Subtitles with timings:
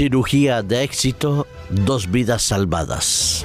[0.00, 3.44] Cirugía de éxito, dos vidas salvadas.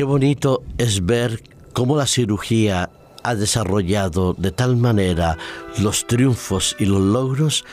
[0.00, 1.42] Qué bonito es ver
[1.74, 2.88] cómo la cirugía
[3.22, 5.36] ha desarrollado de tal manera
[5.78, 7.66] los triunfos y los logros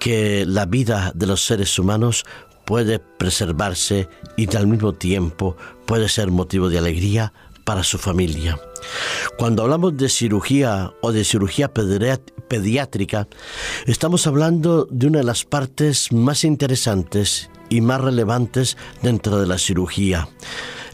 [0.00, 2.24] que la vida de los seres humanos
[2.64, 7.34] puede preservarse y al mismo tiempo puede ser motivo de alegría
[7.64, 8.58] para su familia.
[9.36, 11.70] Cuando hablamos de cirugía o de cirugía
[12.48, 13.28] pediátrica,
[13.84, 19.58] estamos hablando de una de las partes más interesantes y más relevantes dentro de la
[19.58, 20.30] cirugía.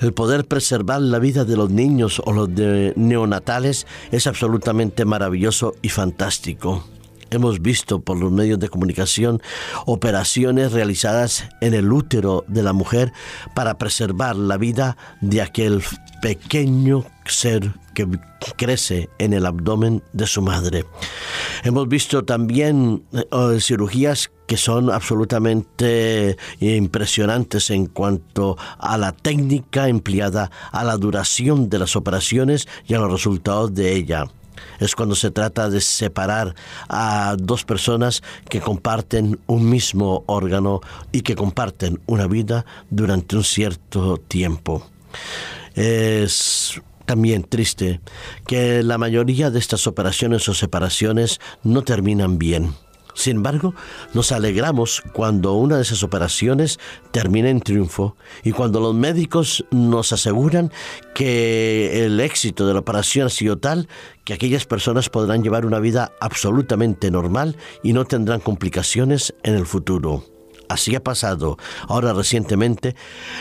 [0.01, 5.91] El poder preservar la vida de los niños o los neonatales es absolutamente maravilloso y
[5.91, 6.85] fantástico.
[7.31, 9.41] Hemos visto por los medios de comunicación
[9.87, 13.13] operaciones realizadas en el útero de la mujer
[13.55, 15.83] para preservar la vida de aquel
[16.21, 18.07] pequeño ser que
[18.57, 20.85] crece en el abdomen de su madre.
[21.63, 30.51] Hemos visto también eh, cirugías que son absolutamente impresionantes en cuanto a la técnica empleada,
[30.73, 34.27] a la duración de las operaciones y a los resultados de ella
[34.79, 36.55] es cuando se trata de separar
[36.89, 40.81] a dos personas que comparten un mismo órgano
[41.13, 44.87] y que comparten una vida durante un cierto tiempo.
[45.75, 48.01] Es también triste
[48.47, 52.75] que la mayoría de estas operaciones o separaciones no terminan bien.
[53.21, 53.75] Sin embargo,
[54.15, 60.15] nos alegramos cuando una de esas operaciones termina en triunfo y cuando los médicos nos
[60.15, 60.73] aseguran
[61.15, 63.89] que el éxito de la operación ha sido tal
[64.25, 69.67] que aquellas personas podrán llevar una vida absolutamente normal y no tendrán complicaciones en el
[69.67, 70.40] futuro.
[70.71, 71.59] Así ha pasado
[71.89, 72.95] ahora recientemente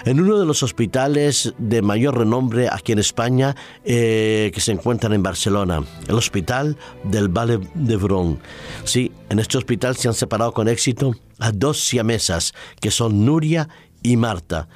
[0.04, 5.14] en uno de los hospitales de mayor renombre aquí en España eh, que se encuentran
[5.14, 8.40] en Barcelona, el Hospital del Valle de Bron.
[8.84, 13.70] Sí, en este hospital se han separado con éxito a dos siamesas que son Nuria
[14.02, 14.68] y Marta,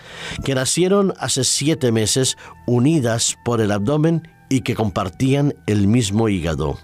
[0.45, 2.37] que nacieron hace siete meses
[2.67, 6.77] unidas por el abdomen y que compartían el mismo hígado.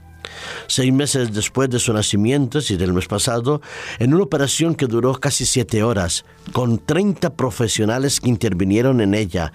[0.67, 3.61] Seis meses después de su nacimiento, y del mes pasado,
[3.99, 9.51] en una operación que duró casi siete horas, con 30 profesionales que intervinieron en ella.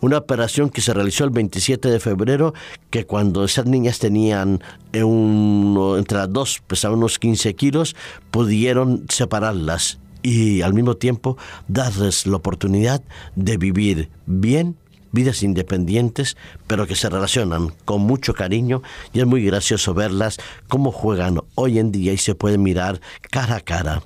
[0.00, 2.54] Una operación que se realizó el 27 de febrero,
[2.90, 7.96] que cuando esas niñas tenían eh, entre las dos, pesaban unos 15 kilos,
[8.30, 11.36] pudieron separarlas y al mismo tiempo
[11.68, 13.02] darles la oportunidad
[13.36, 14.76] de vivir bien
[15.12, 16.36] vidas independientes,
[16.66, 21.78] pero que se relacionan con mucho cariño y es muy gracioso verlas cómo juegan hoy
[21.78, 23.00] en día y se pueden mirar
[23.30, 24.02] cara a cara.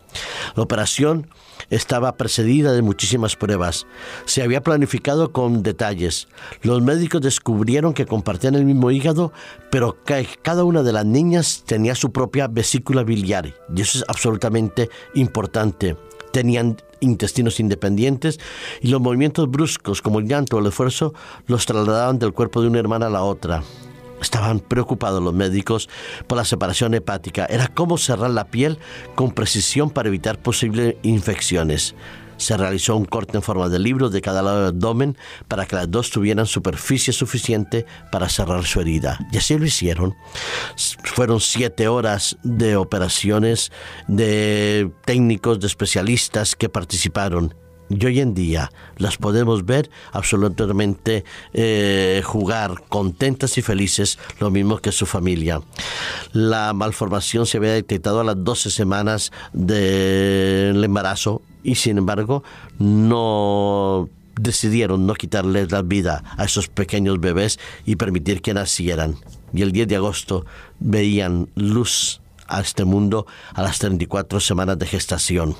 [0.54, 1.28] La operación
[1.70, 3.86] estaba precedida de muchísimas pruebas.
[4.24, 6.28] Se había planificado con detalles.
[6.62, 9.32] Los médicos descubrieron que compartían el mismo hígado,
[9.70, 13.54] pero que cada una de las niñas tenía su propia vesícula biliar.
[13.74, 15.96] Y eso es absolutamente importante.
[16.32, 18.38] Tenían intestinos independientes
[18.80, 21.14] y los movimientos bruscos como el llanto o el esfuerzo
[21.46, 23.62] los trasladaban del cuerpo de una hermana a la otra.
[24.20, 25.88] Estaban preocupados los médicos
[26.26, 27.46] por la separación hepática.
[27.46, 28.78] Era cómo cerrar la piel
[29.14, 31.94] con precisión para evitar posibles infecciones
[32.40, 35.76] se realizó un corte en forma de libro de cada lado del abdomen para que
[35.76, 39.18] las dos tuvieran superficie suficiente para cerrar su herida.
[39.30, 40.14] Y así lo hicieron.
[41.04, 43.70] Fueron siete horas de operaciones
[44.08, 47.54] de técnicos, de especialistas que participaron
[47.90, 54.78] y hoy en día las podemos ver absolutamente eh, jugar contentas y felices, lo mismo
[54.78, 55.60] que su familia.
[56.32, 62.42] La malformación se había detectado a las 12 semanas del embarazo y sin embargo
[62.78, 64.08] no
[64.40, 69.16] decidieron no quitarles la vida a esos pequeños bebés y permitir que nacieran.
[69.52, 70.46] Y el 10 de agosto
[70.78, 72.20] veían luz
[72.50, 75.56] a este mundo a las 34 semanas de gestación.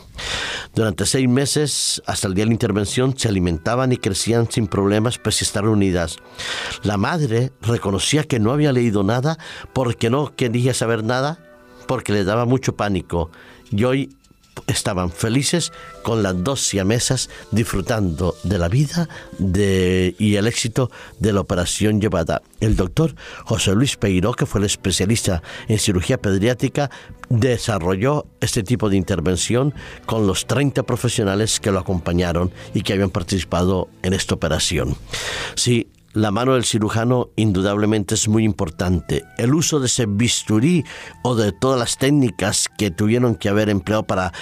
[0.75, 5.21] Durante seis meses, hasta el día de la intervención, se alimentaban y crecían sin problemas
[5.25, 6.17] a estar unidas.
[6.83, 9.39] La madre reconocía que no había leído nada
[9.73, 11.39] porque no quería saber nada,
[11.87, 13.31] porque le daba mucho pánico.
[13.71, 14.17] Y hoy
[14.73, 15.73] estaban felices
[16.03, 19.09] con las dos siamesas disfrutando de la vida
[19.39, 22.43] de, y el éxito de la operación llevada.
[22.61, 23.15] El doctor
[23.45, 26.91] José Luis Peiró, que fue el especialista en cirugía pediátrica,
[27.29, 29.75] desarrolló este tipo de intervención
[30.07, 34.97] con los 30 profesionales que lo acompañaron y que habían participado en esta operación.
[35.55, 39.25] Sí, la mano del cirujano indudablemente es muy importante.
[39.39, 40.85] El uso de ese bisturí
[41.23, 44.33] o de todas las técnicas que tuvieron que haber empleado para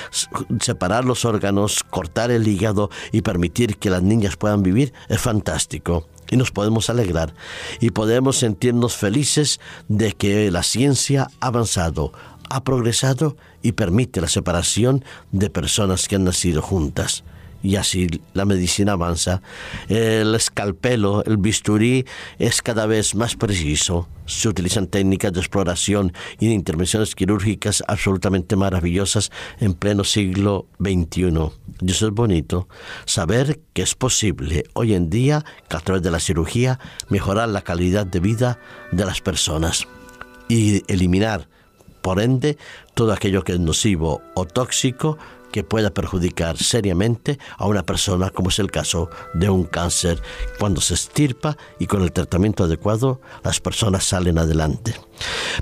[0.61, 6.09] separar los órganos, cortar el hígado y permitir que las niñas puedan vivir es fantástico.
[6.31, 7.35] Y nos podemos alegrar
[7.81, 12.13] y podemos sentirnos felices de que la ciencia ha avanzado,
[12.51, 17.25] ha progresado y permite la separación de personas que han nacido juntas
[17.63, 19.43] y así la medicina avanza.
[19.89, 22.05] El escalpelo, el bisturí
[22.39, 24.09] es cada vez más preciso.
[24.27, 31.51] Se utilizan técnicas de exploración y de intervenciones quirúrgicas absolutamente maravillosas en pleno siglo XXI.
[31.81, 32.69] Y eso es bonito,
[33.07, 36.79] saber que es posible hoy en día que a través de la cirugía
[37.09, 38.59] mejorar la calidad de vida
[38.93, 39.87] de las personas
[40.49, 41.49] y eliminar,
[42.03, 42.57] por ende,
[42.95, 45.19] todo aquello que es nocivo o tóxico
[45.53, 50.21] que pueda perjudicar seriamente a una persona, como es el caso de un cáncer.
[50.59, 54.95] Cuando se estirpa y con el tratamiento adecuado, las personas salen adelante.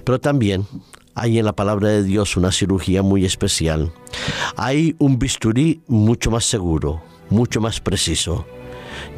[0.05, 0.67] Pero también
[1.15, 3.93] hay en la palabra de Dios una cirugía muy especial.
[4.56, 8.47] Hay un bisturí mucho más seguro, mucho más preciso.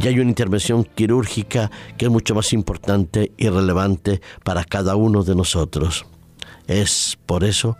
[0.00, 5.24] Y hay una intervención quirúrgica que es mucho más importante y relevante para cada uno
[5.24, 6.06] de nosotros.
[6.68, 7.76] Es por eso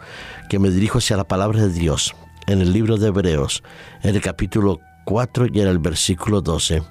[0.48, 2.14] que me dirijo hacia la palabra de Dios
[2.48, 3.62] en el libro de Hebreos,
[4.02, 6.82] en el capítulo 4 y en el versículo 12.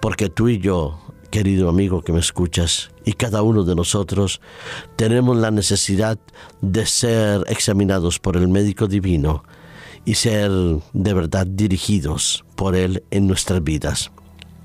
[0.00, 0.98] Porque tú y yo,
[1.30, 4.40] querido amigo que me escuchas, y cada uno de nosotros,
[4.96, 6.18] tenemos la necesidad
[6.62, 9.44] de ser examinados por el médico divino
[10.04, 10.50] y ser
[10.94, 14.10] de verdad dirigidos por Él en nuestras vidas.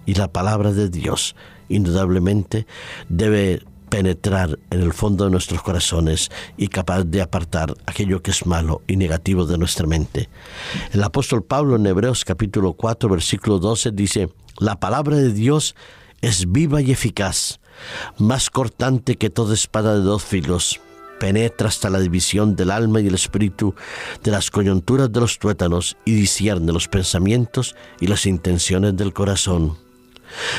[0.05, 1.35] Y la palabra de Dios,
[1.67, 2.65] indudablemente,
[3.09, 8.45] debe penetrar en el fondo de nuestros corazones y capaz de apartar aquello que es
[8.45, 10.29] malo y negativo de nuestra mente.
[10.91, 14.29] El apóstol Pablo en Hebreos capítulo 4 versículo 12 dice,
[14.59, 15.75] la palabra de Dios
[16.21, 17.59] es viva y eficaz,
[18.17, 20.79] más cortante que toda espada de dos filos,
[21.19, 23.75] penetra hasta la división del alma y el espíritu,
[24.23, 29.86] de las coyunturas de los tuétanos y discierne los pensamientos y las intenciones del corazón.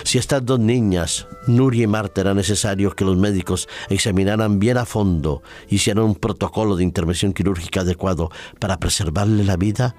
[0.05, 4.85] Si estas dos niñas, Nuria y Marta, era necesario que los médicos examinaran bien a
[4.85, 9.95] fondo hicieran un protocolo de intervención quirúrgica adecuado para preservarle la vida,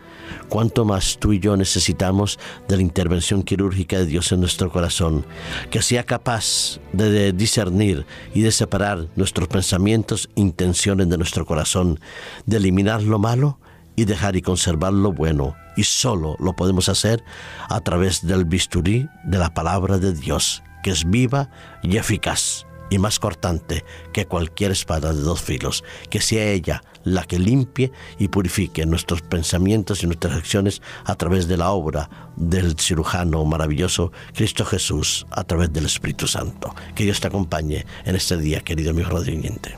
[0.48, 5.26] ¿cuánto más tú y yo necesitamos de la intervención quirúrgica de Dios en nuestro corazón,
[5.70, 12.00] que sea capaz de discernir y de separar nuestros pensamientos, intenciones de nuestro corazón,
[12.46, 13.60] de eliminar lo malo
[14.00, 15.58] y dejar y conservar lo bueno.
[15.76, 17.22] Y solo lo podemos hacer
[17.68, 21.50] a través del bisturí de la palabra de Dios, que es viva
[21.84, 27.26] y eficaz y más cortante que cualquier espada de dos filos, que sea ella la
[27.26, 32.80] que limpie y purifique nuestros pensamientos y nuestras acciones a través de la obra del
[32.80, 36.74] cirujano maravilloso Cristo Jesús, a través del Espíritu Santo.
[36.96, 39.78] Que Dios te acompañe en este día, querido amigo radioyente.